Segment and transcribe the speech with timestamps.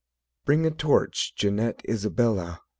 [0.45, 2.61] Bring a torch, Jeanette, Isabella!